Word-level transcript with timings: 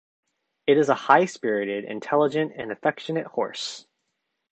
It 0.65 0.79
is 0.79 0.89
a 0.89 0.95
high-spirited, 0.95 1.83
intelligent 1.85 2.53
and 2.57 2.71
affectionate 2.71 3.27
horse. 3.27 3.85